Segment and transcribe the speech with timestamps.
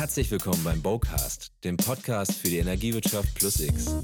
[0.00, 3.94] Herzlich willkommen beim Bowcast, dem Podcast für die Energiewirtschaft plus X.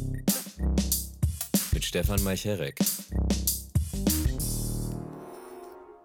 [1.72, 2.78] Mit Stefan Meicherek.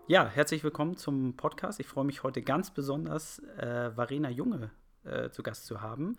[0.07, 1.81] Ja, herzlich willkommen zum Podcast.
[1.81, 4.71] Ich freue mich heute ganz besonders, äh, Varena Junge
[5.03, 6.15] äh, zu Gast zu haben.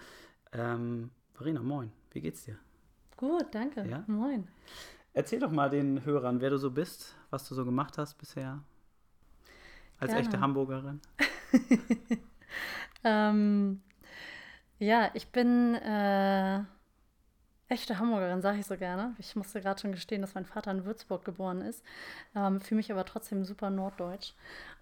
[0.52, 1.92] Ähm, Varena, moin.
[2.10, 2.58] Wie geht's dir?
[3.16, 3.88] Gut, danke.
[3.88, 4.04] Ja?
[4.06, 4.48] Moin.
[5.14, 8.62] Erzähl doch mal den Hörern, wer du so bist, was du so gemacht hast bisher.
[9.98, 10.26] Als Gerne.
[10.26, 11.00] echte Hamburgerin.
[13.04, 13.82] Ähm,
[14.78, 16.60] ja, ich bin äh,
[17.68, 19.14] echte Hamburgerin, sage ich so gerne.
[19.18, 21.82] Ich musste gerade schon gestehen, dass mein Vater in Würzburg geboren ist.
[22.36, 24.34] Ähm, Fühle mich aber trotzdem super norddeutsch.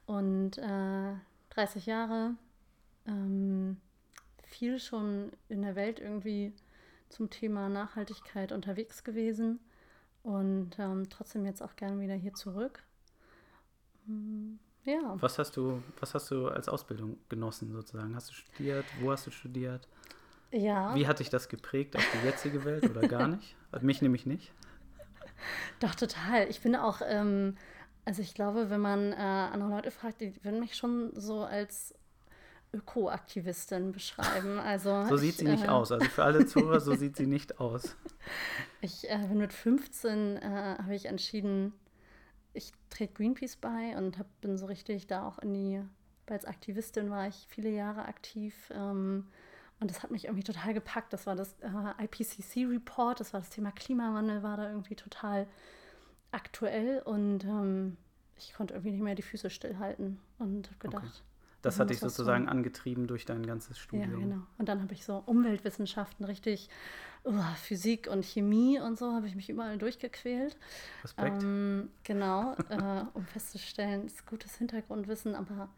[0.06, 1.14] Und äh,
[1.50, 2.34] 30 Jahre,
[3.06, 3.80] ähm,
[4.42, 6.52] viel schon in der Welt irgendwie
[7.08, 9.60] zum Thema Nachhaltigkeit unterwegs gewesen.
[10.22, 12.82] Und ähm, trotzdem jetzt auch gerne wieder hier zurück.
[14.06, 15.16] Mm, Ja.
[15.20, 18.14] Was hast du, was hast du als Ausbildung genossen sozusagen?
[18.14, 18.84] Hast du studiert?
[19.00, 19.86] Wo hast du studiert?
[20.52, 20.94] Ja.
[20.94, 23.56] Wie hat dich das geprägt auf die jetzige Welt oder gar nicht?
[23.72, 24.52] Hat mich nämlich nicht.
[25.80, 26.48] Doch, total.
[26.48, 27.56] Ich bin auch, ähm,
[28.04, 31.94] also ich glaube, wenn man äh, andere Leute fragt, die würden mich schon so als
[32.72, 34.58] Ökoaktivistin beschreiben.
[34.58, 35.92] Also So sieht ich, sie nicht äh, aus.
[35.92, 37.96] Also für alle Zuhörer, so sieht sie nicht aus.
[38.80, 41.72] Ich äh, bin mit 15, äh, habe ich entschieden,
[42.52, 45.82] ich trete Greenpeace bei und hab, bin so richtig da auch in die,
[46.26, 48.54] als Aktivistin war ich viele Jahre aktiv.
[48.74, 49.26] Ähm,
[49.80, 51.12] und das hat mich irgendwie total gepackt.
[51.12, 55.46] Das war das äh, IPCC-Report, das war das Thema Klimawandel, war da irgendwie total
[56.32, 57.96] aktuell und ähm,
[58.36, 61.22] ich konnte irgendwie nicht mehr die Füße stillhalten und habe gedacht,
[61.62, 62.52] Das Da hat dich sozusagen tun.
[62.52, 64.20] angetrieben durch dein ganzes ja, Studium.
[64.20, 64.42] genau.
[64.58, 66.68] Und dann habe ich so Umweltwissenschaften, richtig
[67.24, 70.56] oh, Physik und Chemie und so, habe ich mich überall durchgequält.
[71.02, 71.42] Respekt.
[71.42, 75.68] Ähm, genau, äh, um festzustellen, es ist gutes Hintergrundwissen, aber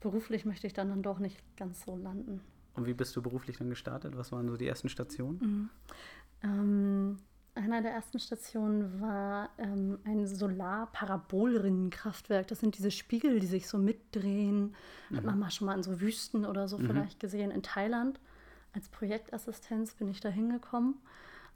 [0.00, 2.40] beruflich möchte ich dann, dann doch nicht ganz so landen.
[2.74, 4.16] Und wie bist du beruflich dann gestartet?
[4.16, 5.70] Was waren so die ersten Stationen?
[6.42, 7.18] Ähm,
[7.58, 12.48] einer der ersten Stationen war ähm, ein Solar-Parabolrinnenkraftwerk.
[12.48, 14.74] Das sind diese Spiegel, die sich so mitdrehen.
[15.14, 18.20] Hat man mal schon mal in so Wüsten oder so vielleicht gesehen in Thailand.
[18.74, 20.96] Als Projektassistenz bin ich da hingekommen.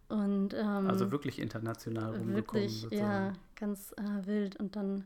[0.09, 3.09] Und, ähm, Also wirklich international rumgekommen Wirklich, sozusagen.
[3.09, 4.57] ja, ganz äh, wild.
[4.57, 5.05] Und dann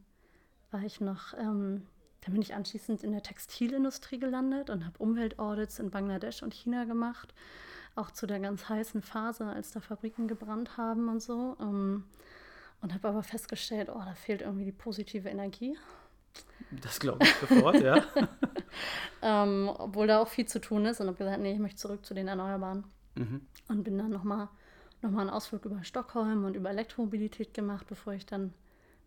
[0.70, 1.82] war ich noch, ähm,
[2.22, 6.84] dann bin ich anschließend in der Textilindustrie gelandet und habe Umweltaudits in Bangladesch und China
[6.84, 7.34] gemacht.
[7.96, 11.56] Auch zu der ganz heißen Phase, als da Fabriken gebrannt haben und so.
[11.60, 12.04] Ähm,
[12.82, 15.76] und habe aber festgestellt, oh, da fehlt irgendwie die positive Energie.
[16.70, 18.04] Das glaube ich sofort, ja.
[19.22, 21.00] Ähm, obwohl da auch viel zu tun ist.
[21.00, 22.84] Und habe gesagt, nee, ich möchte zurück zu den Erneuerbaren.
[23.14, 23.40] Mhm.
[23.68, 24.48] Und bin dann nochmal
[25.02, 28.52] noch mal einen Ausflug über Stockholm und über Elektromobilität gemacht, bevor ich dann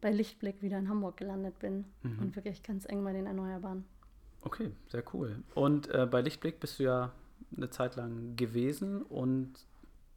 [0.02, 1.86] bei Lichtblick wieder in Hamburg gelandet bin.
[2.04, 2.20] Mhm.
[2.20, 3.86] Und wirklich ganz eng bei den Erneuerbaren.
[4.42, 5.44] Okay, sehr cool.
[5.54, 7.12] Und äh, bei Lichtblick bist du ja
[7.56, 9.54] eine Zeit lang gewesen und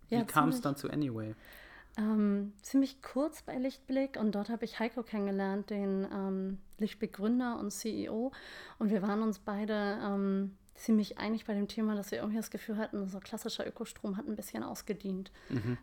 [0.09, 1.35] wie Ja, kam es dann zu Anyway?
[1.99, 7.71] Ähm, ziemlich kurz bei Lichtblick und dort habe ich Heiko kennengelernt, den ähm, Lichtblick-Gründer und
[7.71, 8.33] CEO.
[8.79, 12.51] Und wir waren uns beide ähm, ziemlich einig bei dem Thema, dass wir irgendwie das
[12.51, 15.31] Gefühl hatten, so klassischer Ökostrom hat ein bisschen ausgedient.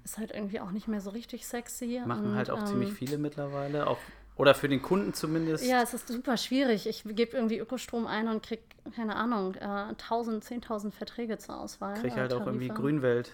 [0.03, 1.99] Ist halt irgendwie auch nicht mehr so richtig sexy.
[2.01, 2.07] Mhm.
[2.07, 3.99] Machen und, halt auch ähm, ziemlich viele mittlerweile, auch,
[4.39, 5.65] oder für den Kunden zumindest.
[5.65, 6.87] Ja, es ist super schwierig.
[6.87, 8.61] Ich gebe irgendwie Ökostrom ein und kriege,
[8.95, 11.95] keine Ahnung, äh, 1000, 10.000 Verträge zur Auswahl.
[11.95, 12.69] Krieg äh, halt auch irgendwie.
[12.69, 13.33] Grünwelt,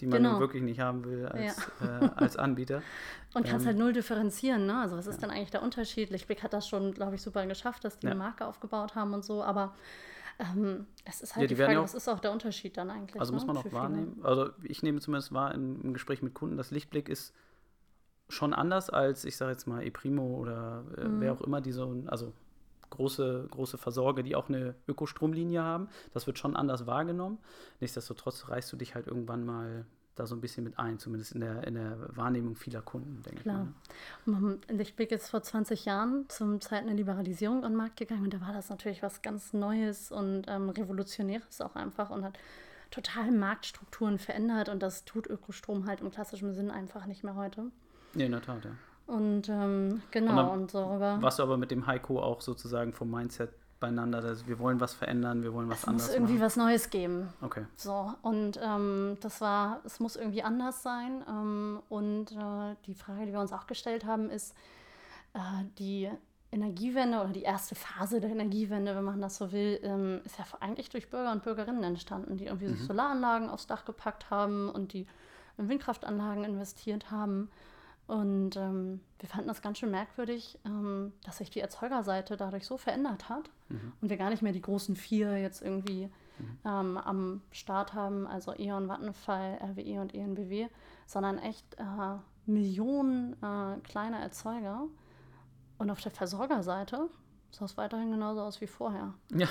[0.00, 0.32] die man Genau.
[0.32, 2.82] nun wirklich nicht haben will als, äh, als Anbieter.
[3.34, 4.78] Und kannst Ähm, halt null differenzieren, ne?
[4.80, 6.10] Also was ist denn eigentlich der Unterschied?
[6.10, 8.10] Lichtblick hat das schon, glaube ich, super geschafft, dass die Ja.
[8.10, 9.72] eine Marke aufgebaut haben und so, aber
[10.40, 12.32] ähm, es ist Ja, halt die die werden Frage, ja auch- was ist auch der
[12.32, 13.20] Unterschied dann eigentlich?
[13.20, 13.36] Also ne?
[13.36, 13.82] muss man auch für viele?
[13.82, 14.18] wahrnehmen.
[14.24, 17.32] Also ich nehme zumindest wahr im, Gespräch mit Kunden, das Lichtblick ist
[18.30, 21.20] schon anders als, ich sage jetzt mal, ePrimo oder äh, Mhm.
[21.20, 22.32] wer auch immer, die so, also
[22.90, 25.88] große, große Versorger, die auch eine Ökostromlinie haben.
[26.12, 27.38] Das wird schon anders wahrgenommen.
[27.80, 29.84] Nichtsdestotrotz reißt du dich halt irgendwann mal
[30.16, 33.40] da so ein bisschen mit ein, zumindest in der, in der Wahrnehmung vieler Kunden, denke
[33.40, 33.52] ich mal.
[33.52, 33.64] Klar.
[34.26, 34.32] ne?
[34.40, 38.34] Man- Lichtblick ist vor 20 Jahren zum Zeiten der Liberalisierung an den Markt gegangen und
[38.34, 42.38] da war das natürlich was ganz Neues und ähm, Revolutionäres auch einfach und hat
[42.90, 47.70] total Marktstrukturen verändert und das tut Ökostrom halt im klassischen Sinn einfach nicht mehr heute.
[48.14, 48.70] Ja, in der Tat, ja.
[49.06, 51.20] Und ähm, genau, dann und, darüber.
[51.20, 54.94] Warst du aber mit dem Heiko auch sozusagen vom Mindset beieinander, dass wir wollen was
[54.94, 56.44] verändern, wir wollen was es muss anderes irgendwie machen?
[56.44, 57.28] was Neues geben.
[57.40, 57.64] Okay.
[57.74, 61.24] So, und ähm, das war, es muss irgendwie anders sein.
[61.28, 64.54] Ähm, und äh, die Frage, die wir uns auch gestellt haben, ist,
[65.32, 65.38] äh,
[65.78, 66.10] die
[66.52, 70.44] Energiewende oder die erste Phase der Energiewende, wenn man das so will, ähm, ist ja
[70.60, 74.92] eigentlich durch Bürger und Bürgerinnen entstanden, die irgendwie sich Solaranlagen aufs Dach gepackt haben und
[74.92, 75.06] die
[75.58, 77.50] in Windkraftanlagen investiert haben.
[78.10, 82.76] Und ähm, wir fanden das ganz schön merkwürdig, ähm, dass sich die Erzeugerseite dadurch so
[82.76, 83.50] verändert hat
[84.00, 86.10] und wir gar nicht mehr die großen vier jetzt irgendwie
[86.40, 86.58] mhm.
[86.64, 90.66] ähm, am Start haben, also E.ON, Vattenfall, RWE und ENBW,
[91.06, 92.16] sondern echt äh,
[92.46, 94.88] Millionen äh, kleiner Erzeuger.
[95.78, 97.08] Und auf der Versorgerseite
[97.52, 99.14] sah es weiterhin genauso aus wie vorher.
[99.32, 99.46] Ja.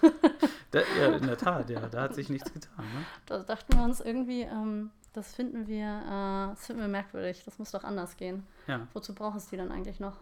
[0.70, 2.84] da, ja, in der Tat, ja, da hat sich nichts getan.
[2.84, 3.04] Ne?
[3.26, 7.58] Da dachten wir uns irgendwie, ähm, das finden wir, äh, das finden wir merkwürdig, das
[7.58, 8.46] muss doch anders gehen.
[8.66, 8.86] Ja.
[8.92, 10.16] Wozu braucht es die dann eigentlich noch?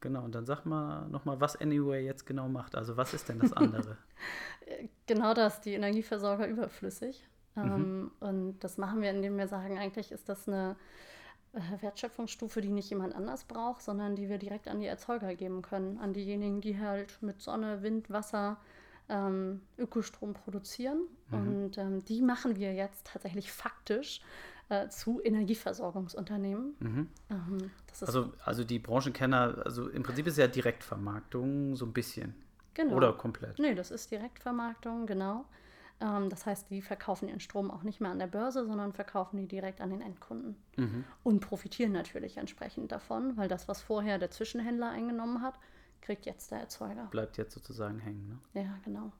[0.00, 2.74] Genau, und dann sag mal nochmal, was Anyway jetzt genau macht.
[2.74, 3.98] Also was ist denn das andere?
[5.06, 7.26] genau das, die Energieversorger überflüssig.
[7.54, 7.62] Mhm.
[7.62, 10.76] Ähm, und das machen wir, indem wir sagen, eigentlich ist das eine
[11.52, 15.60] äh, Wertschöpfungsstufe, die nicht jemand anders braucht, sondern die wir direkt an die Erzeuger geben
[15.62, 18.56] können, an diejenigen, die halt mit Sonne, Wind, Wasser
[19.10, 21.02] ähm, Ökostrom produzieren.
[21.30, 21.38] Mhm.
[21.38, 24.20] Und ähm, die machen wir jetzt tatsächlich faktisch
[24.70, 26.76] äh, zu Energieversorgungsunternehmen.
[26.78, 27.08] Mhm.
[27.28, 27.70] Ähm,
[28.00, 32.34] also, also die Branchenkenner, also im Prinzip ist ja Direktvermarktung so ein bisschen.
[32.74, 32.94] Genau.
[32.94, 33.58] Oder komplett.
[33.58, 35.44] Nee, das ist Direktvermarktung, genau.
[36.00, 39.36] Ähm, das heißt, die verkaufen ihren Strom auch nicht mehr an der Börse, sondern verkaufen
[39.38, 40.56] die direkt an den Endkunden.
[40.76, 41.04] Mhm.
[41.24, 45.58] Und profitieren natürlich entsprechend davon, weil das, was vorher der Zwischenhändler eingenommen hat,
[46.02, 47.06] kriegt jetzt der Erzeuger.
[47.10, 48.62] Bleibt jetzt sozusagen hängen, ne?
[48.62, 49.12] Ja, genau.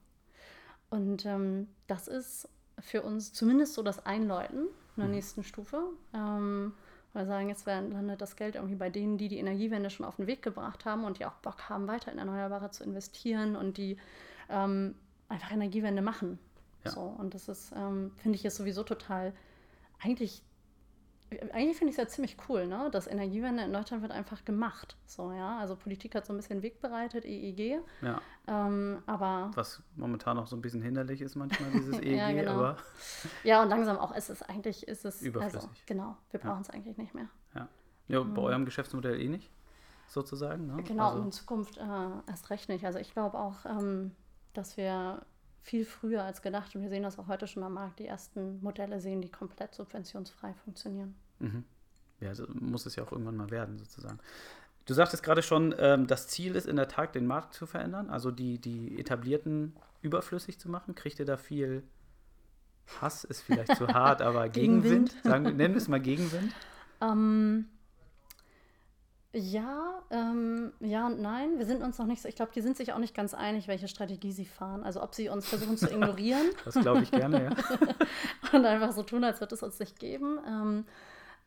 [0.89, 2.49] Und ähm, das ist
[2.79, 5.11] für uns zumindest so das Einläuten in der mhm.
[5.11, 5.83] nächsten Stufe.
[6.13, 6.73] Ähm,
[7.13, 10.27] weil sagen, jetzt landet das Geld irgendwie bei denen, die die Energiewende schon auf den
[10.27, 13.97] Weg gebracht haben und die auch Bock haben, weiter in Erneuerbare zu investieren und die
[14.49, 14.95] ähm,
[15.27, 16.39] einfach Energiewende machen.
[16.85, 16.91] Ja.
[16.91, 19.33] So, und das ist, ähm, finde ich, jetzt sowieso total
[19.99, 20.41] eigentlich
[21.53, 22.89] eigentlich finde ich es ja ziemlich cool, ne?
[22.91, 24.97] dass Energiewende in Deutschland wird einfach gemacht.
[25.05, 25.59] So, ja?
[25.59, 27.81] Also Politik hat so ein bisschen Weg bereitet, EEG.
[28.01, 28.21] Ja.
[28.47, 32.51] Ähm, aber Was momentan noch so ein bisschen hinderlich ist manchmal, dieses EEG, ja, genau.
[32.51, 32.77] aber.
[33.43, 35.15] Ja, und langsam auch ist es eigentlich, ist es.
[35.17, 35.61] Also, Überflüssig.
[35.61, 36.73] Also, genau, wir brauchen es ja.
[36.73, 37.29] eigentlich nicht mehr.
[37.55, 37.67] Ja.
[38.09, 38.37] ja bei mhm.
[38.37, 39.49] eurem Geschäftsmodell eh nicht,
[40.07, 40.67] sozusagen.
[40.67, 40.83] Ne?
[40.83, 41.19] Genau, also.
[41.19, 41.83] und in Zukunft äh,
[42.27, 42.85] erst recht nicht.
[42.85, 44.11] Also ich glaube auch, ähm,
[44.53, 45.21] dass wir
[45.61, 46.75] viel früher als gedacht.
[46.75, 47.99] Und wir sehen das auch heute schon am Markt.
[47.99, 51.15] Die ersten Modelle sehen, die komplett subventionsfrei funktionieren.
[51.39, 51.63] Mhm.
[52.19, 54.19] Ja, also muss es ja auch irgendwann mal werden, sozusagen.
[54.85, 58.09] Du sagtest gerade schon, ähm, das Ziel ist in der Tat, den Markt zu verändern,
[58.09, 60.95] also die, die etablierten überflüssig zu machen.
[60.95, 61.83] Kriegt ihr da viel
[62.99, 65.09] Hass, ist vielleicht zu hart, aber Gegenwind?
[65.09, 65.23] Gegenwind?
[65.23, 66.53] Sagen, nennen wir es mal Gegenwind.
[66.99, 67.69] Ähm,
[69.33, 71.57] ja, ähm, ja und nein.
[71.57, 73.67] Wir sind uns noch nicht so, ich glaube, die sind sich auch nicht ganz einig,
[73.67, 74.83] welche Strategie sie fahren.
[74.83, 76.49] Also ob sie uns versuchen zu ignorieren.
[76.65, 77.51] das glaube ich gerne, ja.
[78.57, 80.39] und einfach so tun, als würde es uns nicht geben.
[80.45, 80.85] Ähm,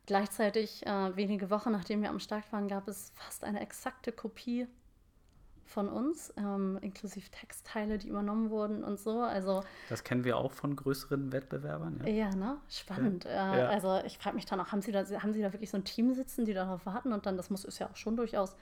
[0.07, 4.67] gleichzeitig, äh, wenige Wochen nachdem wir am Start waren, gab es fast eine exakte Kopie
[5.65, 9.21] von uns, ähm, inklusive Textteile, die übernommen wurden und so.
[9.21, 12.01] Also das kennen wir auch von größeren Wettbewerbern.
[12.05, 12.57] Ja, ja ne?
[12.69, 13.25] Spannend.
[13.25, 13.55] Ja.
[13.55, 13.69] Äh, ja.
[13.69, 15.83] Also ich frage mich dann auch, haben Sie, da, haben Sie da wirklich so ein
[15.83, 18.55] Team sitzen, die darauf warten und dann, das muss ist ja auch schon durchaus,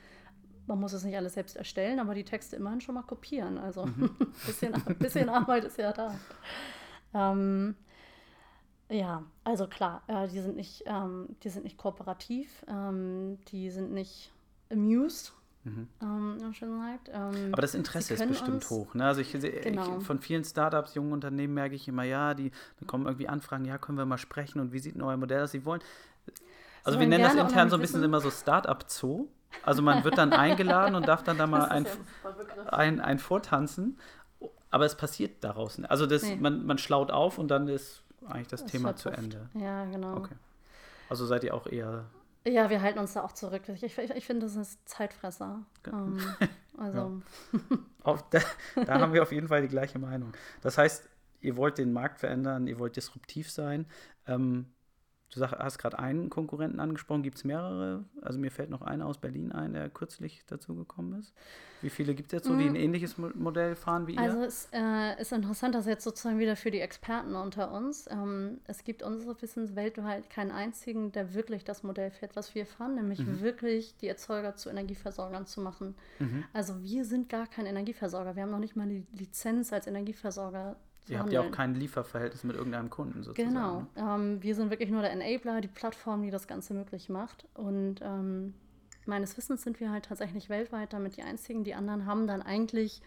[0.66, 3.58] man muss es nicht alles selbst erstellen, aber die Texte immerhin schon mal kopieren.
[3.58, 4.16] Also mhm.
[4.20, 6.16] ein bisschen, bisschen Arbeit ist ja da.
[7.14, 7.76] Ähm,
[8.90, 13.92] ja, also klar, äh, die sind nicht, ähm, die sind nicht kooperativ, ähm, die sind
[13.92, 14.32] nicht
[14.72, 15.34] amused,
[15.64, 15.88] Mhm.
[16.02, 17.10] Ähm, schon gesagt.
[17.14, 18.94] Ähm, Aber das Interesse ist bestimmt hoch.
[18.94, 19.06] Ne?
[19.06, 20.00] Also ich, genau.
[20.00, 23.66] ich, von vielen Startups, jungen Unternehmen merke ich immer, ja, die da kommen irgendwie Anfragen,
[23.66, 25.52] ja, können wir mal sprechen und wie sieht denn euer Modell aus?
[25.52, 25.82] Sie wollen.
[26.84, 29.28] Also so wir nennen das intern so ein bisschen immer so Startup-Zoo.
[29.62, 31.86] Also man wird dann eingeladen und darf dann da mal ein,
[32.68, 33.98] ein, ein Vortanzen.
[34.70, 35.78] Aber es passiert daraus.
[35.78, 35.90] nicht.
[35.90, 36.36] Also das, nee.
[36.36, 39.50] man, man schlaut auf und dann ist eigentlich das, das Thema zu Ende.
[39.54, 40.18] Ja, genau.
[40.18, 40.34] Okay.
[41.10, 42.06] Also seid ihr auch eher
[42.46, 43.64] ja, wir halten uns da auch zurück.
[43.70, 45.66] Ich, ich, ich finde, das ist Zeitfresser.
[45.88, 46.20] Ähm,
[46.78, 47.22] also.
[48.04, 48.40] auf, da,
[48.76, 50.34] da haben wir auf jeden Fall die gleiche Meinung.
[50.62, 51.10] Das heißt,
[51.42, 53.86] ihr wollt den Markt verändern, ihr wollt disruptiv sein.
[54.28, 54.68] Ähm,
[55.34, 57.24] Du sag, hast gerade einen Konkurrenten angesprochen.
[57.24, 58.06] Gibt es mehrere?
[58.22, 61.34] Also mir fällt noch einer aus Berlin ein, der kürzlich dazugekommen ist.
[61.82, 62.76] Wie viele gibt es jetzt so, die ein mm.
[62.76, 64.22] ähnliches Modell fahren wie ihr?
[64.22, 68.06] Also es äh, ist interessant, dass jetzt sozusagen wieder für die Experten unter uns.
[68.12, 72.68] Ähm, es gibt unseres Wissens weltweit keinen einzigen, der wirklich das Modell fährt, was wir
[72.68, 73.42] fahren, nämlich mhm.
[73.42, 75.96] wirklich die Erzeuger zu Energieversorgern zu machen.
[76.20, 76.44] Mhm.
[76.54, 78.36] Also wir sind gar kein Energieversorger.
[78.36, 80.78] Wir haben noch nicht mal die Lizenz als Energieversorger
[81.10, 83.54] Ihr habt ja auch kein Lieferverhältnis mit irgendeinem Kunden sozusagen.
[83.54, 83.86] Genau.
[83.98, 87.46] Ähm, wir sind wirklich nur der Enabler, die Plattform, die das Ganze möglich macht.
[87.54, 88.54] Und ähm,
[89.06, 91.64] meines Wissens sind wir halt tatsächlich weltweit damit die einzigen.
[91.64, 93.02] Die anderen haben dann eigentlich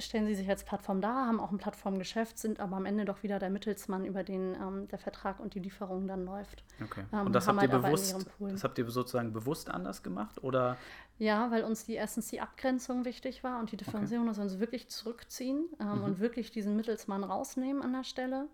[0.00, 3.22] stellen sie sich als Plattform dar, haben auch ein Plattformgeschäft, sind aber am Ende doch
[3.22, 6.64] wieder der Mittelsmann, über den ähm, der Vertrag und die Lieferung dann läuft.
[6.82, 7.04] Okay.
[7.12, 10.42] Ähm, und das habt, halt ihr bewusst, das habt ihr sozusagen bewusst anders gemacht?
[10.42, 10.76] Oder?
[11.18, 14.30] Ja, weil uns die erstens die Abgrenzung wichtig war und die Differenzierung, okay.
[14.30, 16.04] dass wir uns wirklich zurückziehen ähm, mhm.
[16.04, 18.48] und wirklich diesen Mittelsmann rausnehmen an der Stelle.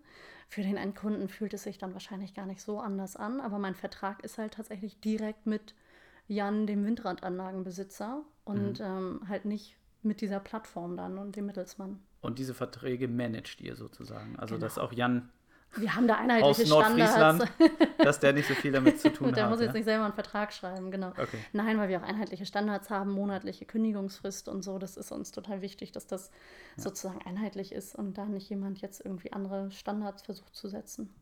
[0.49, 3.75] Für den Endkunden fühlt es sich dann wahrscheinlich gar nicht so anders an, aber mein
[3.75, 5.75] Vertrag ist halt tatsächlich direkt mit
[6.27, 8.85] Jan, dem Windradanlagenbesitzer und mhm.
[8.85, 9.77] ähm, halt nicht
[10.07, 11.99] mit dieser Plattform dann und dem Mittelsmann.
[12.21, 14.37] Und diese Verträge managt ihr sozusagen.
[14.37, 15.29] Also, dass auch Jan
[15.75, 17.95] Wir haben da aus einheitliche Nordfriesland, Standards.
[17.99, 19.51] dass der nicht so viel damit zu tun Der hat.
[19.51, 19.73] muss jetzt ja?
[19.73, 21.09] nicht selber einen Vertrag schreiben, genau.
[21.09, 21.37] Okay.
[21.53, 24.79] Nein, weil wir auch einheitliche Standards haben, monatliche Kündigungsfrist und so.
[24.79, 26.31] Das ist uns total wichtig, dass das
[26.75, 31.13] sozusagen einheitlich ist und da nicht jemand jetzt irgendwie andere Standards versucht zu setzen.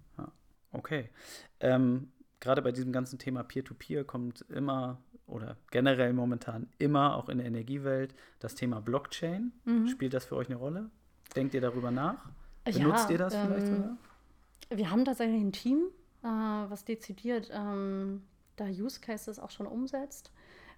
[0.76, 1.10] Okay.
[1.60, 7.40] Ähm, Gerade bei diesem ganzen Thema Peer-to-Peer kommt immer oder generell momentan immer auch in
[7.40, 9.52] der Energiewelt das Thema Blockchain.
[9.88, 10.90] Spielt das für euch eine Rolle?
[11.36, 12.30] Denkt ihr darüber nach?
[12.68, 13.98] Ja, Benutzt ihr das vielleicht ähm, sogar?
[14.70, 15.84] Wir haben tatsächlich ein Team,
[16.24, 18.24] äh, was dezidiert ähm,
[18.56, 20.32] da Use Cases auch schon umsetzt.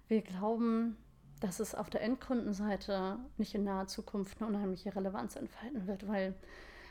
[0.08, 0.96] Wir glauben,
[1.40, 6.34] dass es auf der Endkundenseite nicht in naher Zukunft eine unheimliche Relevanz entfalten wird, weil,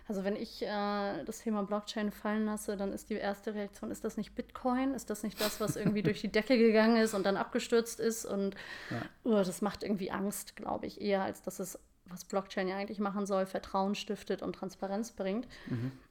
[0.07, 4.03] also wenn ich äh, das Thema Blockchain fallen lasse, dann ist die erste Reaktion, ist
[4.03, 4.93] das nicht Bitcoin?
[4.93, 8.25] Ist das nicht das, was irgendwie durch die Decke gegangen ist und dann abgestürzt ist?
[8.25, 8.55] Und
[8.89, 9.01] Ja.
[9.23, 12.99] oh, das macht irgendwie Angst, glaube ich, eher als dass es, was Blockchain ja eigentlich
[12.99, 15.47] machen soll, Vertrauen stiftet und Transparenz bringt.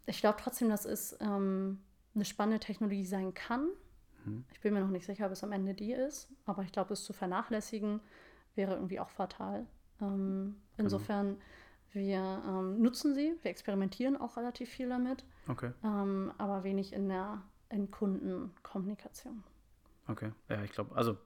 [0.04, 1.80] Ich glaube trotzdem, dass es ähm,
[2.14, 3.68] eine spannende Technologie sein kann.
[4.52, 6.92] Ich bin mir noch nicht sicher, ob es am Ende die ist, aber ich glaube,
[6.92, 8.00] es zu vernachlässigen
[8.56, 9.66] wäre irgendwie auch fatal.
[10.02, 11.36] Ähm, insofern,
[11.96, 17.08] wir ähm, nutzen sie, wir experimentieren auch relativ viel damit, Okay, ähm, aber wenig in
[17.08, 19.42] der Endkundenkommunikation.
[20.08, 20.30] okay.
[20.48, 21.16] Ja, ich glaube, also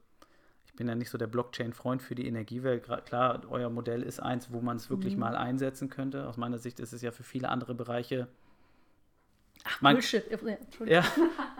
[0.64, 2.84] ich bin ja nicht so der Blockchain-Freund für die Energiewelt.
[3.04, 5.20] Klar, euer Modell ist eins, wo man es wirklich Mhm.
[5.20, 6.26] mal einsetzen könnte.
[6.28, 8.28] Aus meiner Sicht ist es ja für viele andere Bereiche
[9.80, 10.24] Man- Bullshit.
[10.86, 11.02] Ja,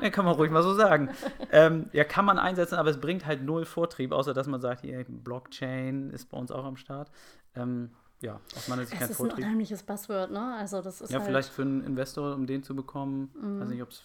[0.00, 1.10] ja, kann man ruhig mal so sagen.
[1.52, 4.80] ähm, ja, kann man einsetzen, aber es bringt halt null Vortrieb, außer dass man sagt,
[4.82, 7.10] hier, Blockchain ist bei uns auch am Start.
[7.54, 7.90] Ähm,
[8.22, 9.44] ja, aus meiner Sicht Es kein ist ein Vortrieb.
[9.44, 10.54] unheimliches Buzzword, ne?
[10.56, 13.30] Also das ist Ja, halt, vielleicht für einen Investor, um den zu bekommen.
[13.40, 13.60] Mhm.
[13.60, 14.02] Weiß nicht, ob es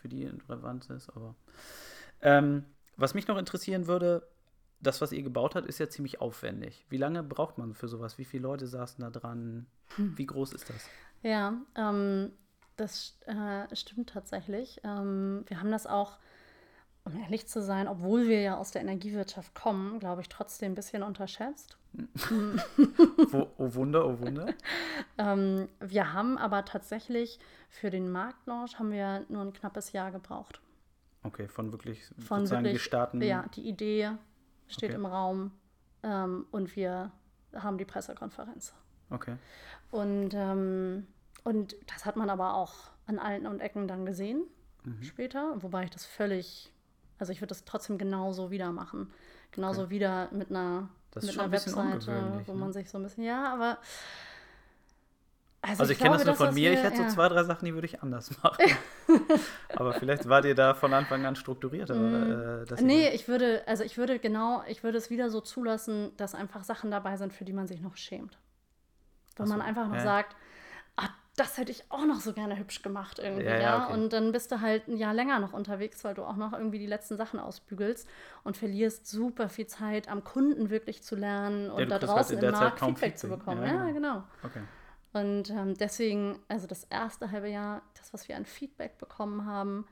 [0.00, 1.34] für die relevant ist, aber.
[2.22, 2.64] Ähm,
[2.96, 4.26] was mich noch interessieren würde,
[4.80, 6.86] das, was ihr gebaut habt, ist ja ziemlich aufwendig.
[6.88, 8.18] Wie lange braucht man für sowas?
[8.18, 9.66] Wie viele Leute saßen da dran?
[9.96, 10.16] Hm.
[10.16, 10.88] Wie groß ist das?
[11.22, 12.32] Ja, ähm,
[12.76, 14.80] das äh, stimmt tatsächlich.
[14.84, 16.18] Ähm, wir haben das auch,
[17.04, 20.74] um ehrlich zu sein, obwohl wir ja aus der Energiewirtschaft kommen, glaube ich, trotzdem ein
[20.74, 21.76] bisschen unterschätzt.
[23.32, 24.54] Oh Wunder, oh Wunder.
[25.18, 27.38] Ähm, wir haben aber tatsächlich
[27.68, 30.60] für den Marktlaunch haben wir nur ein knappes Jahr gebraucht.
[31.24, 33.20] Okay, von wirklich Von sozusagen wirklich, gestarten.
[33.22, 34.12] ja, die Idee
[34.68, 34.94] steht Okay.
[34.98, 35.50] im Raum
[36.02, 37.10] ähm, und wir
[37.54, 38.72] haben die Pressekonferenz.
[39.10, 39.36] Okay.
[39.90, 41.06] Und, ähm,
[41.44, 42.72] und das hat man aber auch
[43.06, 44.44] an allen und Ecken dann gesehen
[44.84, 45.02] Mhm.
[45.02, 46.72] später, wobei ich das völlig,
[47.20, 49.12] also ich würde das trotzdem genauso wieder machen.
[49.52, 52.58] Genauso wieder mit einer, Das mit einer Webseite, wo ne?
[52.58, 53.78] man sich so ein bisschen, ja, aber.
[55.62, 56.70] Also ich, kenne das nur von mir.
[56.70, 57.08] wir- ich hätte ja.
[57.10, 58.64] so zwei, drei Sachen, die würde ich anders machen.
[59.76, 61.94] Aber vielleicht wart ihr da von Anfang an strukturierter.
[61.94, 62.86] äh, ihr- Mhm.
[62.86, 66.64] Nee, ich würde, also ich würde genau, ich würde es wieder so zulassen, dass einfach
[66.64, 68.38] Sachen dabei sind, für die man sich noch schämt.
[69.36, 70.00] Wo so, man einfach noch ja.
[70.02, 70.34] sagt,
[71.36, 73.60] das hätte ich auch noch so gerne hübsch gemacht irgendwie, Ja, ja.
[73.60, 73.94] ja, okay.
[73.94, 76.78] Und dann bist du halt ein Jahr länger noch unterwegs, weil du auch noch irgendwie
[76.78, 78.08] die letzten Sachen ausbügelst
[78.44, 82.38] und verlierst super viel Zeit am Kunden wirklich zu lernen und du da halt draußen
[82.40, 83.38] der im Markt kaum Feedback zu Feedback.
[83.46, 83.62] bekommen.
[83.62, 83.94] Ja, Ja, genau.
[83.94, 84.24] genau.
[84.42, 84.60] Okay.
[85.12, 89.86] Und ähm, deswegen, also das erste halbe Jahr, das, was wir an Feedback bekommen haben,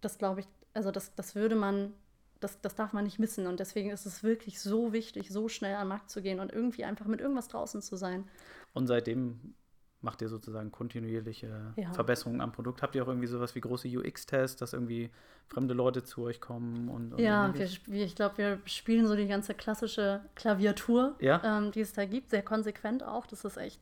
[0.00, 1.92] das glaube ich, also das, das würde man,
[2.40, 3.46] das, das darf man nicht missen.
[3.46, 6.84] Und deswegen ist es wirklich so wichtig, so schnell am Markt zu gehen und irgendwie
[6.84, 8.28] einfach mit irgendwas draußen zu sein.
[8.72, 9.54] Und seitdem
[10.02, 11.92] macht ihr sozusagen kontinuierliche Ja.
[11.92, 12.82] Verbesserungen am Produkt.
[12.82, 15.10] Habt ihr auch irgendwie sowas wie große UX-Tests, dass irgendwie
[15.48, 16.88] fremde Leute zu euch kommen?
[16.88, 21.40] Und, und Ja, wir, ich glaube, wir spielen so die ganze klassische Klaviatur, Ja.
[21.44, 23.26] ähm, die es da gibt, sehr konsequent auch.
[23.26, 23.80] Das ist echt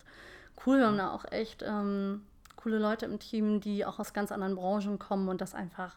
[0.66, 0.78] cool.
[0.78, 2.22] Wir haben da auch echt ähm,
[2.56, 5.96] coole Leute im Team, die auch aus ganz anderen Branchen kommen und das einfach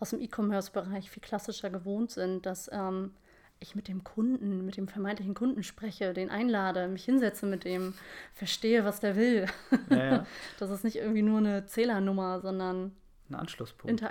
[0.00, 3.12] aus dem E-Commerce-Bereich viel klassischer gewohnt sind, dass ähm,
[3.60, 7.94] ich mit dem Kunden, mit dem vermeintlichen Kunden spreche, den einlade, mich hinsetze mit dem,
[8.32, 9.46] verstehe, was der will.
[9.90, 10.26] Ja, ja.
[10.58, 12.96] Das ist nicht irgendwie nur eine Zählernummer, sondern
[13.28, 14.02] Ein Anschlusspunkt.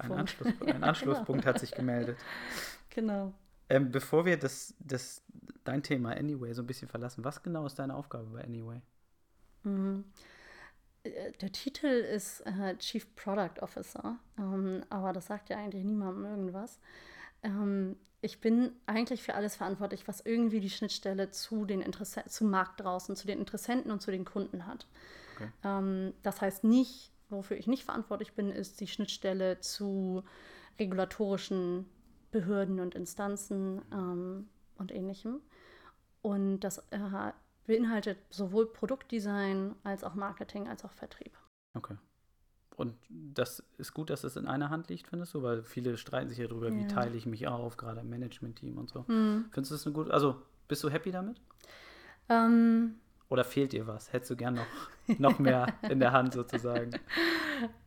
[0.00, 0.20] Ein, Interaktionspunkt.
[0.20, 2.24] Anschluss, ein Ja, Anschlusspunkt hat sich gemeldet.
[2.90, 3.34] Genau.
[3.68, 5.22] Ähm, bevor wir das, das,
[5.64, 8.80] dein Thema Anyway so ein bisschen verlassen, was genau ist deine Aufgabe bei Anyway?
[9.64, 10.04] Mhm.
[11.04, 16.24] Äh, Der Titel ist äh, Chief Product Officer, ähm, aber das sagt ja eigentlich niemandem
[16.24, 16.80] irgendwas.
[17.44, 22.50] Ähm, ich bin eigentlich für alles verantwortlich, was irgendwie die Schnittstelle zu den Interesse zum
[22.50, 24.86] Markt draußen, zu den Interessenten und zu den Kunden hat.
[25.34, 25.50] Okay.
[25.62, 30.24] Ähm, das heißt nicht, wofür ich nicht verantwortlich bin, ist die Schnittstelle zu
[30.78, 31.86] regulatorischen
[32.30, 35.40] Behörden und Instanzen ähm, und ähnlichem.
[36.22, 37.32] Und das äh,
[37.66, 41.36] beinhaltet sowohl Produktdesign als auch Marketing als auch Vertrieb.
[41.74, 41.96] Okay.
[42.76, 45.42] Und das ist gut, dass es in einer Hand liegt, findest du?
[45.42, 46.88] Weil viele streiten sich ja darüber, wie Ja.
[46.88, 49.06] teile ich mich auf, gerade im Management-Team und so.
[49.06, 49.46] Hm.
[49.52, 51.40] Findest du das eine gute, also Bist du happy damit?
[52.28, 52.96] Ähm,
[53.28, 54.12] Oder fehlt dir was?
[54.12, 54.66] Hättest du gern noch,
[55.18, 56.90] noch mehr in der Hand sozusagen?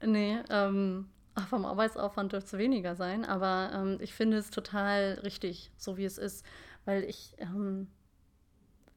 [0.06, 1.10] nee, ähm,
[1.50, 6.06] vom Arbeitsaufwand dürfte es weniger sein, aber ähm, ich finde es total richtig, so wie
[6.06, 6.46] es ist,
[6.86, 7.88] weil ich ähm,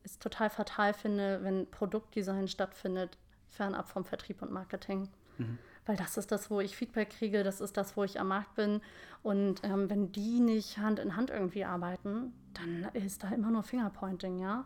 [0.02, 3.18] es total fatal finde, wenn Produktdesign stattfindet,
[3.48, 5.08] fernab vom Vertrieb und Marketing.
[5.38, 5.58] Mhm.
[5.86, 8.54] Weil das ist das, wo ich Feedback kriege, das ist das, wo ich am Markt
[8.54, 8.80] bin.
[9.22, 13.62] Und ähm, wenn die nicht Hand in Hand irgendwie arbeiten, dann ist da immer nur
[13.62, 14.64] Fingerpointing, ja.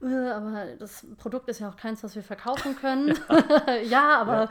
[0.00, 0.08] Mhm.
[0.10, 3.14] Äh, aber das Produkt ist ja auch keins, was wir verkaufen können.
[3.88, 4.50] ja, aber Ja.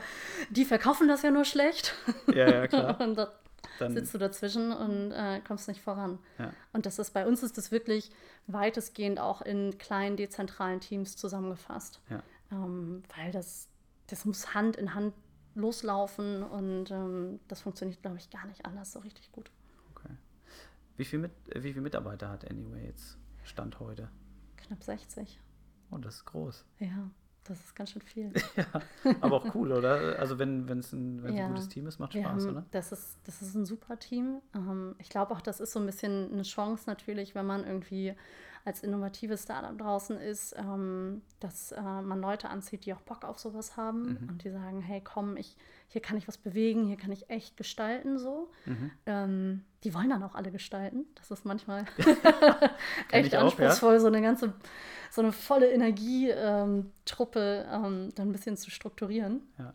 [0.50, 1.94] die verkaufen das ja nur schlecht.
[2.28, 3.00] Ja, ja, klar.
[3.00, 3.32] und da
[3.78, 6.18] Dann, sitzt du dazwischen und äh, kommst nicht voran.
[6.38, 6.52] ja.
[6.72, 8.10] Und das ist bei uns ist das wirklich
[8.46, 12.00] weitestgehend auch in kleinen dezentralen Teams zusammengefasst.
[12.10, 12.22] Ja.
[12.52, 13.68] Ähm, weil das,
[14.08, 15.14] das muss Hand in Hand
[15.54, 19.50] loslaufen und ähm, das funktioniert, glaube ich, gar nicht anders so richtig gut.
[19.94, 20.14] Okay.
[20.96, 24.08] Wie viel, mit, äh, wie viel Mitarbeiter hat Anyway jetzt Stand heute?
[24.56, 25.40] Knapp 60.
[25.90, 26.64] Oh, das ist groß.
[26.80, 27.10] Ja,
[27.44, 28.32] das ist ganz schön viel.
[28.56, 28.64] ja,
[29.20, 30.18] aber auch cool, oder?
[30.18, 31.44] Also wenn es ein, wenn's Ja.
[31.44, 32.66] ein gutes Team ist, macht Spaß, haben, oder?
[32.70, 34.40] das, ist, das ist ein super Team.
[34.54, 38.14] Ähm, ich glaube auch, das ist so ein bisschen eine Chance natürlich, wenn man irgendwie
[38.66, 43.38] als innovatives Startup draußen ist, ähm, dass äh, man Leute anzieht, die auch Bock auf
[43.38, 44.28] sowas haben Mhm.
[44.30, 45.56] und die sagen, hey komm, ich,
[45.88, 48.50] hier kann ich was bewegen, hier kann ich echt gestalten so.
[48.64, 48.90] Mhm.
[49.04, 51.04] Ähm, die wollen dann auch alle gestalten.
[51.16, 51.84] Das ist manchmal
[53.10, 53.40] echt auch, ja.
[53.42, 54.54] anspruchsvoll, so eine ganze,
[55.10, 59.42] so eine volle Energietruppe ähm, dann ein bisschen zu strukturieren.
[59.58, 59.74] Ja.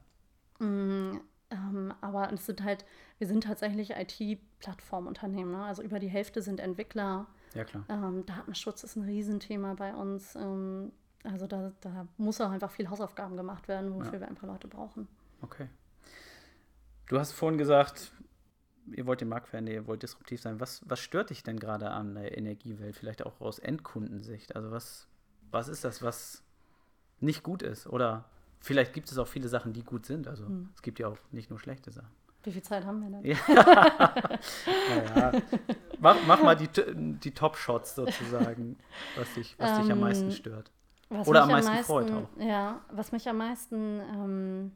[0.66, 2.86] Mm, ähm, aber es sind halt,
[3.20, 5.52] wir sind tatsächlich IT-Plattformunternehmen.
[5.54, 5.64] Ne?
[5.64, 7.28] Also über die Hälfte sind Entwickler.
[7.54, 7.84] Ja, klar.
[7.90, 10.36] Ähm, Datenschutz ist ein Riesenthema bei uns.
[10.36, 10.92] Ähm,
[11.24, 14.20] also da, da muss auch einfach viel Hausaufgaben gemacht werden, wofür Ja.
[14.22, 15.08] wir ein paar Leute brauchen.
[15.42, 15.68] Okay.
[17.08, 18.12] Du hast vorhin gesagt,
[18.92, 20.60] ihr wollt den Markt verändern, ihr wollt disruptiv sein.
[20.60, 22.96] Was, was stört dich denn gerade an der Energiewelt?
[22.96, 24.56] Vielleicht auch aus Endkundensicht.
[24.56, 25.08] Also was,
[25.52, 26.44] was ist das, was
[27.20, 27.88] nicht gut ist?
[27.88, 28.26] Oder
[28.60, 30.28] vielleicht gibt es auch viele Sachen, die gut sind.
[30.28, 30.70] Also Hm.
[30.76, 32.12] es gibt ja auch nicht nur schlechte Sachen.
[32.44, 33.26] Wie viel Zeit haben wir denn?
[33.26, 33.38] Ja.
[34.90, 35.32] naja.
[36.00, 38.78] mach, mach mal die, die Top-Shots sozusagen,
[39.18, 40.72] was dich, was dich am meisten Ähm, stört.
[41.10, 42.30] Oder mich am meisten freut auch.
[42.40, 44.72] Ja, was mich am meisten ähm,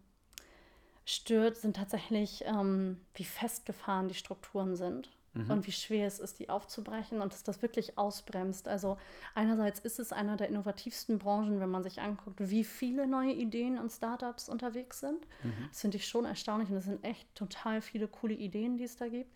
[1.06, 5.50] stört, sind tatsächlich, ähm, wie festgefahren die Strukturen sind Mhm.
[5.50, 8.68] und wie schwer es ist, die aufzubrechen und dass das wirklich ausbremst.
[8.68, 8.98] Also
[9.34, 13.80] einerseits ist es einer der innovativsten Branchen, wenn man sich anguckt, wie viele neue Ideen
[13.80, 15.26] und Startups unterwegs sind.
[15.44, 15.54] Mhm.
[15.70, 18.96] Das finde ich schon erstaunlich und es sind echt total viele coole Ideen, die es
[18.96, 19.32] da gibt.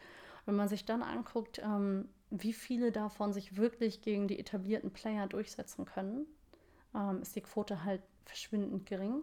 [0.45, 5.27] Wenn man sich dann anguckt, ähm, wie viele davon sich wirklich gegen die etablierten Player
[5.27, 6.25] durchsetzen können,
[6.93, 9.21] ähm, ist die Quote halt verschwindend gering.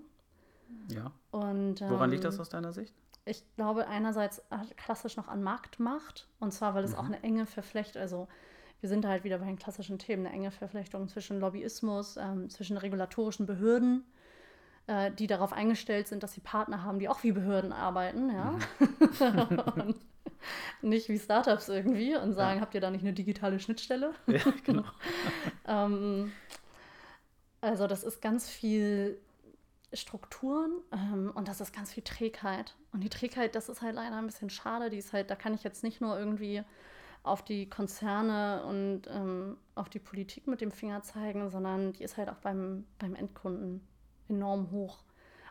[0.91, 1.13] Ja.
[1.31, 2.95] Und, Woran liegt ähm, das aus deiner Sicht?
[3.27, 6.99] Ich glaube einerseits äh, klassisch noch an Marktmacht und zwar, weil es Mhm.
[6.99, 8.29] auch eine enge Verflechtung, also
[8.81, 12.51] wir sind da halt wieder bei den klassischen Themen, eine enge Verflechtung zwischen Lobbyismus, ähm,
[12.51, 14.05] zwischen regulatorischen Behörden,
[14.87, 18.59] äh, die darauf eingestellt sind, dass sie Partner haben, die auch wie Behörden arbeiten, ja.
[19.77, 19.97] und
[20.83, 24.13] nicht wie Startups irgendwie und sagen, habt ihr da nicht eine digitale Schnittstelle?
[24.27, 24.85] Ja, genau.
[25.67, 26.33] Ähm,
[27.63, 29.19] also das ist ganz viel
[29.97, 32.75] Strukturen ähm, und das ist ganz viel Trägheit.
[32.93, 34.91] Und die Trägheit, das ist halt leider ein bisschen schade.
[34.91, 36.63] Die ist halt, da kann ich jetzt nicht nur irgendwie
[37.23, 42.17] auf die Konzerne und ähm, auf die Politik mit dem Finger zeigen, sondern die ist
[42.17, 43.81] halt auch beim, beim Endkunden
[44.29, 45.03] enorm hoch.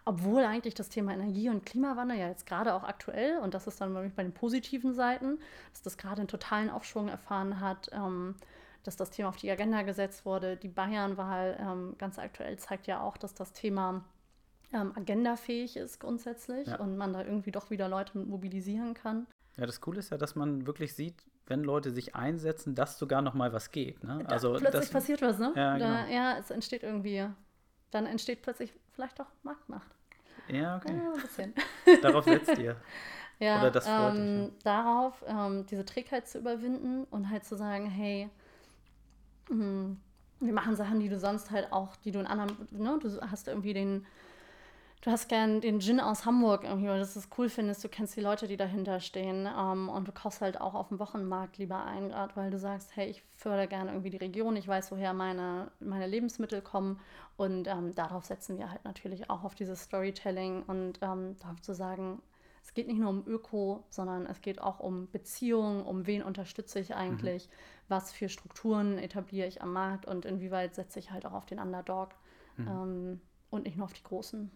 [0.06, 3.80] Obwohl eigentlich das Thema Energie und Klimawandel ja jetzt gerade auch aktuell, und das ist
[3.80, 5.40] dann bei den positiven Seiten,
[5.72, 8.36] dass das gerade einen totalen Aufschwung erfahren hat, ähm,
[8.84, 10.58] dass das Thema auf die Agenda gesetzt wurde.
[10.58, 14.04] Die Bayernwahl ähm, ganz aktuell zeigt ja auch, dass das Thema
[14.74, 16.80] ähm, agendafähig ist grundsätzlich Ja.
[16.80, 19.28] und man da irgendwie doch wieder Leute mobilisieren kann.
[19.58, 23.22] Ja, das Coole ist ja, dass man wirklich sieht, wenn Leute sich einsetzen, dass sogar
[23.22, 24.04] noch mal was geht.
[24.04, 24.20] Ne?
[24.28, 25.52] Da Also plötzlich das, passiert was, ne?
[25.56, 26.14] Ja, da, genau.
[26.16, 27.28] ja, es entsteht irgendwie,
[27.92, 29.88] dann entsteht plötzlich vielleicht auch Marktmacht.
[30.48, 30.96] Ja, okay.
[30.98, 31.54] Ja, ein bisschen.
[32.02, 32.76] Darauf setzt ihr.
[33.40, 37.56] Ja, Oder das freut dich, ähm, darauf ähm, diese Trägheit zu überwinden und halt zu
[37.56, 38.30] sagen, hey,
[39.50, 39.96] mh,
[40.40, 43.48] wir machen Sachen, die du sonst halt auch, die du in anderen, ne, du hast
[43.48, 44.06] irgendwie den,
[45.04, 48.16] du hast gern den Gin aus Hamburg irgendwie, weil du das cool findest, du kennst
[48.16, 51.84] die Leute, die dahinter stehen ähm, und du kaufst halt auch auf dem Wochenmarkt lieber
[51.84, 55.14] ein, gerade weil du sagst, hey, ich fördere gerne irgendwie die Region, ich weiß, woher
[55.14, 57.02] meine, meine Lebensmittel kommen.
[57.36, 61.74] Und ähm, darauf setzen wir halt natürlich auch auf dieses Storytelling und ähm, darauf zu
[61.74, 62.22] sagen,
[62.64, 66.80] es geht nicht nur um Öko, sondern es geht auch um Beziehungen, um wen unterstütze
[66.80, 67.50] ich eigentlich,
[67.90, 71.60] was für Strukturen etabliere ich am Markt und inwieweit setze ich halt auch auf den
[71.60, 72.12] Underdog
[72.58, 74.50] ähm, und nicht nur auf die Großen.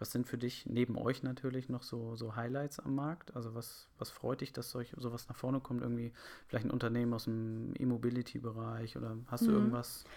[0.00, 3.36] Was sind für dich neben euch natürlich noch so, so Highlights am Markt?
[3.36, 5.82] Also was, was freut dich, dass solch, sowas nach vorne kommt?
[5.82, 6.12] Irgendwie
[6.48, 9.52] vielleicht ein Unternehmen aus dem E-Mobility-Bereich oder hast du Mhm.
[9.52, 10.08] irgendwas,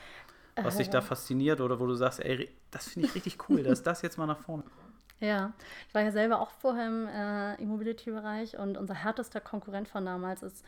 [0.61, 1.03] was dich da Äh.
[1.03, 4.27] fasziniert oder wo du sagst, ey, das finde ich richtig cool, dass das jetzt mal
[4.27, 4.95] nach vorne kommt?
[5.19, 5.53] Ja,
[5.87, 10.43] ich war ja selber auch vorher im äh, E-Mobility-Bereich und unser härtester Konkurrent von damals
[10.43, 10.65] ist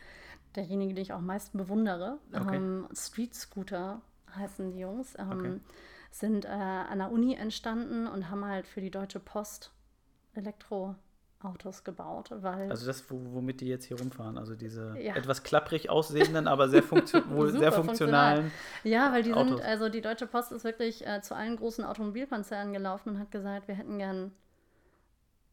[0.56, 2.18] derjenige, den ich auch am meisten bewundere.
[2.34, 2.60] Okay.
[2.60, 4.00] Ähm, Street Scooter
[4.36, 5.14] heißen die Jungs.
[5.18, 5.60] Ähm, Okay.
[6.10, 9.72] Sind äh, an der Uni entstanden und haben halt für die Deutsche Post
[10.34, 15.16] Elektroautos gebaut, weil Also das, wo, womit die jetzt hier rumfahren, also diese Ja.
[15.16, 18.50] etwas klapprig aussehenden, aber sehr, funktio wohl sehr funktionalen.
[18.84, 19.58] Ja, weil die Autos.
[19.58, 23.30] sind, also die Deutsche Post ist wirklich äh, zu allen großen Automobilkonzernen gelaufen und hat
[23.30, 24.32] gesagt, wir hätten gern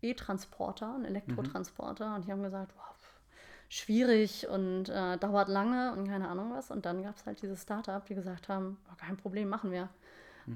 [0.03, 2.15] E-Transporter, einen Elektrotransporter.
[2.15, 2.95] Und die haben gesagt, wow,
[3.69, 6.69] schwierig und äh, dauert lange und keine Ahnung was.
[6.69, 9.89] Und dann gab es halt dieses Startup, die gesagt haben, oh, kein Problem, machen wir.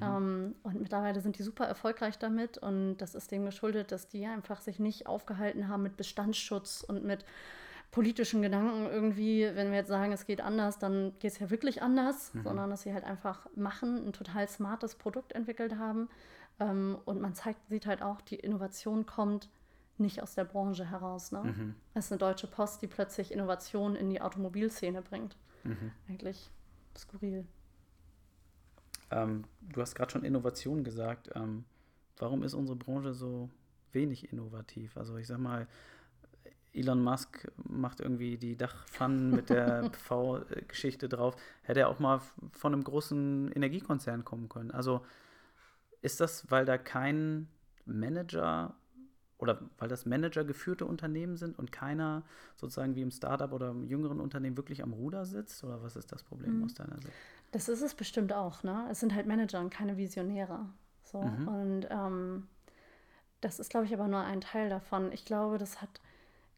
[0.01, 4.25] Ähm, und mittlerweile sind die super erfolgreich damit und das ist dem geschuldet, dass die
[4.25, 7.25] einfach sich nicht aufgehalten haben mit Bestandsschutz und mit
[7.91, 11.81] politischen Gedanken irgendwie, wenn wir jetzt sagen, es geht anders, dann geht es ja wirklich
[11.81, 16.09] anders, sondern dass sie halt einfach machen, ein total smartes Produkt entwickelt haben.
[16.59, 19.49] Ähm, und man zeigt, sieht halt auch, die Innovation kommt
[19.97, 21.31] nicht aus der Branche heraus.
[21.31, 21.43] Ne?
[21.43, 21.75] Mhm.
[21.93, 25.37] Das ist eine deutsche Post, die plötzlich Innovation in die Automobilszene bringt.
[25.63, 25.91] Mhm.
[26.07, 26.51] Eigentlich
[26.95, 27.45] skurril.
[29.11, 31.29] Ähm, du hast gerade schon Innovation gesagt.
[31.35, 31.65] Ähm,
[32.17, 33.49] warum ist unsere Branche so
[33.91, 34.97] wenig innovativ?
[34.97, 35.67] Also ich sag mal,
[36.73, 41.35] Elon Musk macht irgendwie die Dachpfannen mit der PV-Geschichte drauf.
[41.63, 44.71] Hätte er auch mal von einem großen Energiekonzern kommen können.
[44.71, 45.01] Also
[46.01, 47.47] ist das, weil da kein
[47.85, 48.75] Manager
[49.39, 52.23] oder weil das Manager geführte Unternehmen sind und keiner
[52.55, 55.63] sozusagen wie im Startup oder im jüngeren Unternehmen wirklich am Ruder sitzt?
[55.63, 56.63] Oder was ist das Problem Mhm.
[56.63, 57.13] aus deiner Sicht?
[57.51, 58.87] Das ist es bestimmt auch, ne?
[58.91, 60.65] Es sind halt Manager und keine Visionäre.
[61.03, 61.21] So.
[61.21, 61.47] Mhm.
[61.47, 62.47] Und ähm,
[63.41, 65.11] das ist, glaube ich, aber nur ein Teil davon.
[65.11, 66.01] Ich glaube, das hat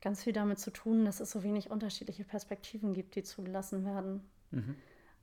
[0.02, 4.30] ganz viel damit zu tun, dass es so wenig unterschiedliche Perspektiven gibt, die zugelassen werden.
[4.52, 4.75] Mhm.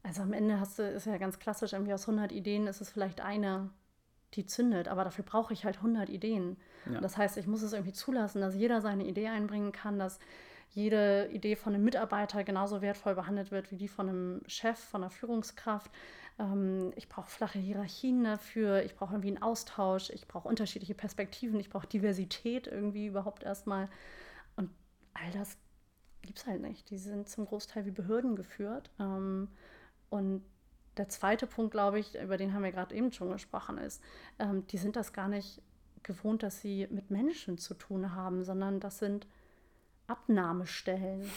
[0.03, 2.91] Also am Ende hast du, ist ja ganz klassisch, irgendwie aus 100 Ideen ist es
[2.91, 3.71] vielleicht eine,
[4.35, 6.57] die zündet, aber dafür brauche ich halt 100 Ideen.
[6.85, 6.97] Ja.
[6.97, 10.21] Und das heißt, ich muss es irgendwie zulassen, dass jeder seine Idee einbringen kann, dass
[10.71, 15.03] jede Idee von einem Mitarbeiter genauso wertvoll behandelt wird wie die von einem Chef, von
[15.03, 15.91] einer Führungskraft.
[16.39, 21.59] Ähm, ich brauche flache Hierarchien dafür, ich brauche irgendwie einen Austausch, ich brauche unterschiedliche Perspektiven,
[21.61, 23.89] ich brauche Diversität irgendwie überhaupt erstmal.
[24.57, 24.71] Und
[25.15, 25.57] all das
[26.23, 26.91] gibt es halt nicht.
[26.91, 28.91] Die sind zum Großteil wie Behörden geführt.
[28.99, 29.49] Ähm,
[30.11, 30.43] und
[30.97, 34.03] der zweite Punkt, glaube ich, über den haben wir gerade eben schon gesprochen, ist,
[34.39, 35.63] ähm, die sind das gar nicht
[36.03, 39.27] gewohnt, dass sie mit Menschen zu tun haben, sondern das sind
[40.07, 41.31] Abnahmestellen.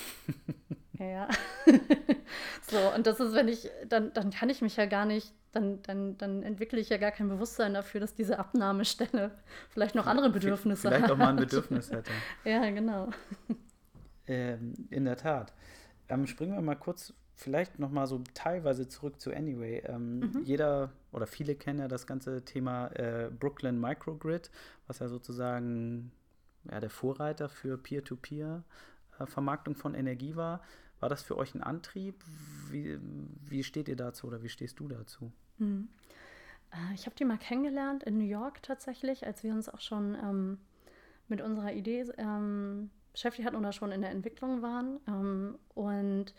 [0.99, 1.27] ja.
[2.69, 5.81] so, und das ist, wenn ich, dann, dann kann ich mich ja gar nicht, dann,
[5.83, 9.31] dann, dann entwickle ich ja gar kein Bewusstsein dafür, dass diese Abnahmestelle
[9.69, 11.11] vielleicht noch andere Bedürfnisse Vielleicht hat.
[11.11, 12.11] auch mal ein Bedürfnis hätte.
[12.45, 13.09] Ja, genau.
[14.27, 15.53] Ähm, in der Tat.
[16.07, 19.81] Ähm, springen wir mal kurz vielleicht noch mal so teilweise zurück zu Anyway.
[19.87, 20.41] Ähm, Mhm.
[20.43, 24.51] Jeder oder viele kennen ja das ganze Thema äh, Brooklyn Microgrid,
[24.87, 26.11] was ja sozusagen
[26.65, 30.61] ja, der Vorreiter für Peer-to-Peer-Vermarktung von Energie war.
[30.99, 32.23] War das für euch ein Antrieb?
[32.69, 32.99] Wie,
[33.45, 35.31] wie steht ihr dazu oder wie stehst du dazu?
[35.57, 35.89] Mhm.
[36.71, 40.15] Äh, Ich habe die mal kennengelernt in New York tatsächlich, als wir uns auch schon
[40.15, 40.59] ähm,
[41.27, 44.99] mit unserer Idee ähm, beschäftigt hatten oder schon in der Entwicklung waren.
[45.07, 46.33] Ähm, und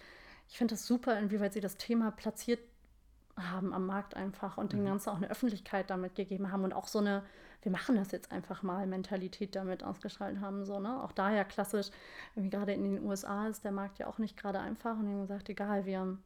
[0.49, 2.61] ich finde das super, inwieweit sie das Thema platziert
[3.37, 4.87] haben am Markt einfach und dem Mhm.
[4.87, 7.23] Ganzen auch eine Öffentlichkeit damit gegeben haben und auch so eine,
[7.63, 10.65] wir machen das jetzt einfach mal, Mentalität damit ausgestrahlt haben.
[10.65, 11.03] So, ne?
[11.03, 11.91] Auch daher klassisch,
[12.35, 15.13] irgendwie gerade in den USA ist der Markt ja auch nicht gerade einfach und die
[15.13, 16.19] haben gesagt, egal, wir,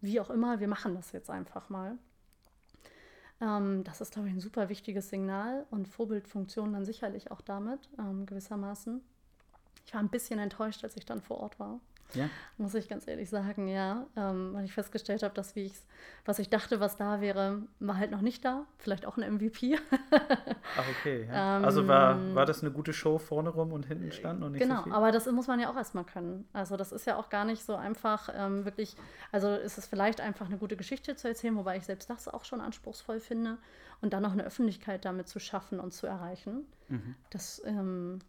[0.00, 1.98] wie auch immer, wir machen das jetzt einfach mal.
[3.40, 7.88] Ähm, das ist, glaube ich, ein super wichtiges Signal und Vorbildfunktion dann sicherlich auch damit,
[7.98, 9.00] ähm, gewissermaßen.
[9.86, 11.80] Ich war ein bisschen enttäuscht, als ich dann vor Ort war,
[12.14, 15.86] Ja, muss ich ganz ehrlich sagen, ja, ähm, weil ich festgestellt habe, dass wie ich's,
[16.24, 18.64] was ich dachte, was da wäre, war halt noch nicht da.
[18.78, 19.78] Vielleicht auch ein MVP.
[20.76, 21.26] ach okay.
[21.30, 21.58] Ja.
[21.58, 24.62] also war, Ähm, war das eine gute Show vorne rum und hinten stand und nicht
[24.62, 24.92] Genau, so viel?
[24.92, 26.48] aber das muss man ja auch erstmal können.
[26.52, 28.96] Also das ist ja auch gar nicht so einfach, ähm, wirklich,
[29.32, 32.44] also ist es vielleicht einfach eine gute Geschichte zu erzählen, wobei ich selbst das auch
[32.44, 33.58] schon anspruchsvoll finde.
[34.00, 36.66] Und dann noch eine Öffentlichkeit damit zu schaffen und zu erreichen.
[36.88, 37.16] Mhm.
[37.30, 38.20] Das ähm,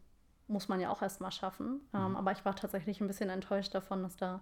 [0.49, 1.81] muss man ja auch erstmal schaffen.
[1.93, 4.41] Ähm, aber ich war tatsächlich ein bisschen enttäuscht davon, dass da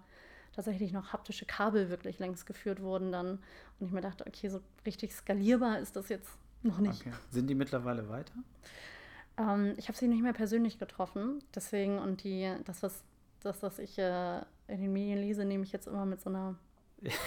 [0.53, 3.39] tatsächlich noch haptische Kabel wirklich längs geführt wurden dann.
[3.79, 6.29] Und ich mir dachte, okay, so richtig skalierbar ist das jetzt
[6.63, 7.01] noch nicht.
[7.01, 7.13] Okay.
[7.29, 8.33] Sind die mittlerweile weiter?
[9.37, 13.03] Ähm, ich habe sie nicht mehr persönlich getroffen, deswegen und die, das, was,
[13.41, 16.55] das, was ich äh, in den Medien lese, nehme ich jetzt immer mit so einer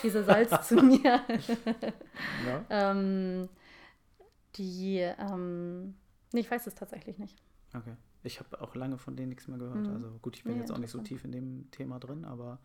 [0.01, 1.23] Prise Salz zu mir.
[2.47, 2.65] Ja.
[2.71, 3.49] ähm,
[4.57, 5.95] die, ähm,
[6.33, 7.37] Nee, ich weiß es tatsächlich nicht.
[7.75, 7.95] Okay.
[8.23, 9.87] Ich habe auch lange von denen nichts mehr gehört.
[9.87, 9.95] Mhm.
[9.95, 12.59] Also gut, ich bin Nee, jetzt auch nicht so tief in dem Thema drin, aber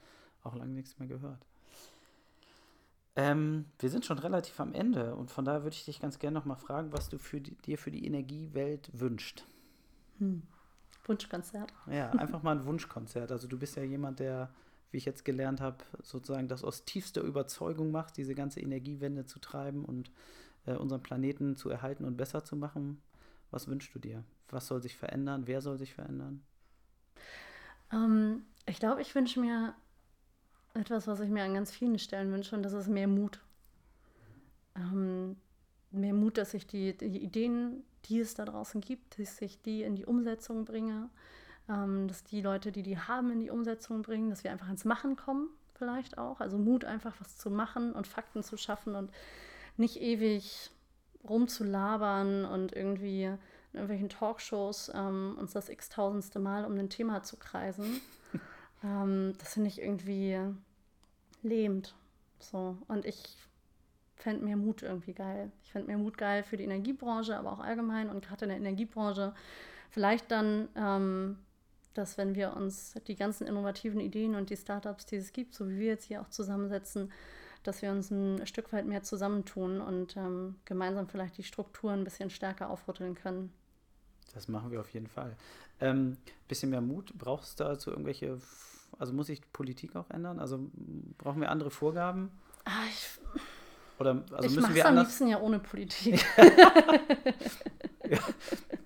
[0.44, 1.46] auch lange nichts mehr gehört.
[3.16, 6.38] Ähm, wir sind schon relativ am Ende und von daher würde ich dich ganz gerne
[6.38, 9.46] noch mal fragen, was du für die, dir für die Energiewelt wünscht.
[11.06, 11.74] Wunschkonzert.
[11.90, 13.32] Ja, einfach mal ein Wunschkonzert.
[13.32, 14.54] Also du bist ja jemand, der,
[14.92, 19.40] wie ich jetzt gelernt habe, sozusagen das aus tiefster Überzeugung macht, diese ganze Energiewende zu
[19.40, 20.12] treiben und
[20.66, 23.02] äh, unseren Planeten zu erhalten und besser zu machen.
[23.56, 24.22] Was wünschst du dir?
[24.50, 25.44] Was soll sich verändern?
[25.48, 26.44] Wer soll sich verändern?
[27.90, 29.74] Ähm, ich glaube, ich wünsche mir
[30.74, 33.40] etwas, was ich mir an ganz vielen Stellen wünsche, und das ist mehr Mut.
[34.76, 35.38] Ähm,
[35.92, 39.84] mehr Mut, dass ich die, die Ideen, die es da draußen gibt, dass ich die
[39.84, 41.10] in die Umsetzung bringe,
[41.70, 44.84] ähm, dass die Leute, die die haben, in die Umsetzung bringen, dass wir einfach ins
[44.84, 46.42] Machen kommen, vielleicht auch.
[46.42, 49.12] Also Mut, einfach was zu machen und Fakten zu schaffen und
[49.78, 50.72] nicht ewig
[51.28, 53.40] rumzulabern und irgendwie in
[53.74, 58.02] irgendwelchen Talkshows ähm, uns das x-tausendste Mal um ein Thema zu kreisen.
[58.84, 60.40] ähm, das finde ich irgendwie
[61.44, 61.96] lähmend.
[62.40, 62.78] So.
[62.88, 63.22] Und ich
[64.16, 65.52] fände mehr Mut irgendwie geil.
[65.64, 68.58] Ich fände mehr Mut geil für die Energiebranche, aber auch allgemein und gerade in der
[68.58, 69.34] Energiebranche.
[69.90, 71.38] Vielleicht dann, ähm,
[71.94, 75.70] dass wenn wir uns die ganzen innovativen Ideen und die Startups, die es gibt, so
[75.70, 77.12] wie wir jetzt hier auch zusammensetzen,
[77.68, 82.04] dass wir uns ein Stück weit mehr zusammentun und ähm, gemeinsam vielleicht die Strukturen ein
[82.04, 83.52] bisschen stärker aufrütteln können.
[84.34, 85.36] Das machen wir auf jeden Fall.
[85.80, 87.14] Ähm, bisschen mehr Mut.
[87.18, 88.40] Brauchst du dazu irgendwelche,
[88.98, 90.40] also muss sich Politik auch ändern?
[90.40, 90.70] Also
[91.18, 92.32] brauchen wir andere Vorgaben?
[92.66, 93.08] Ah, ich
[94.00, 96.26] Oder also ich müssen wir am liebsten ja ohne Politik.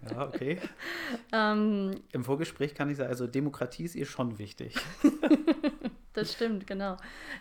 [0.10, 0.60] Ja, okay.
[1.34, 4.76] ähm, Im Vorgespräch kann ich sagen, also Demokratie ist ihr schon wichtig.
[6.20, 6.98] Das stimmt, genau.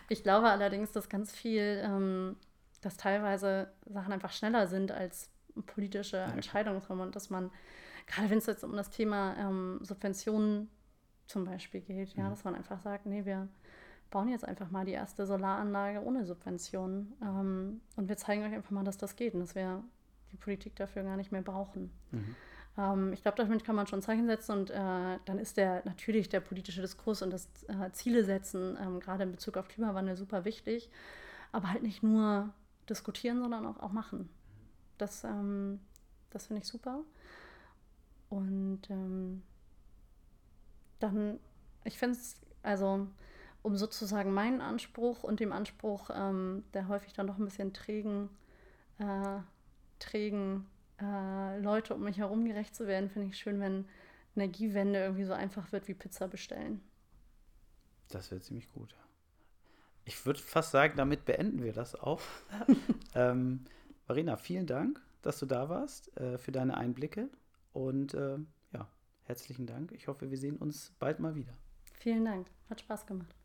[0.07, 2.35] Ich glaube allerdings, dass ganz viel, ähm,
[2.81, 5.29] dass teilweise Sachen einfach schneller sind als
[5.65, 7.51] politische Entscheidungen und dass man,
[8.07, 10.69] gerade wenn es jetzt um das Thema ähm, Subventionen
[11.27, 12.29] zum Beispiel geht, ja, Mhm.
[12.29, 13.47] dass man einfach sagt, nee, wir
[14.09, 18.71] bauen jetzt einfach mal die erste Solaranlage ohne Subventionen ähm, und wir zeigen euch einfach
[18.71, 19.83] mal, dass das geht und dass wir
[20.31, 21.91] die Politik dafür gar nicht mehr brauchen.
[22.11, 22.35] Mhm.
[22.79, 26.29] Ähm, ich glaube, damit kann man schon Zeichen setzen und äh, dann ist der natürlich
[26.29, 30.45] der politische Diskurs und das äh, Ziele setzen, ähm, gerade in Bezug auf Klimawandel, super
[30.45, 30.89] wichtig.
[31.51, 32.53] Aber halt nicht nur
[32.89, 34.29] diskutieren, sondern auch, auch machen.
[34.97, 35.79] Das, ähm,
[36.29, 37.01] das finde ich super.
[38.29, 39.41] Und ähm,
[40.99, 41.39] dann,
[41.83, 43.07] ich finde es, also
[43.61, 48.29] um sozusagen meinen Anspruch und dem Anspruch ähm, der häufig dann doch ein bisschen trägen,
[48.99, 49.39] äh,
[49.99, 50.65] trägen
[51.01, 53.85] äh, Leute um mich herum gerecht zu werden, finde ich schön, wenn
[54.35, 56.81] Energiewende irgendwie so einfach wird wie Pizza bestellen.
[58.09, 58.95] Das wäre ziemlich gut.
[60.05, 62.21] Ich würde fast sagen, damit beenden wir das auch.
[63.15, 63.65] ähm,
[64.07, 67.29] Marina, vielen Dank, dass du da warst, äh, für deine Einblicke.
[67.73, 68.37] Und äh,
[68.73, 68.87] ja,
[69.23, 69.91] herzlichen Dank.
[69.91, 71.53] Ich hoffe, wir sehen uns bald mal wieder.
[71.93, 73.35] Vielen Dank, hat Spaß gemacht.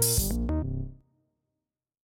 [0.00, 0.47] Thank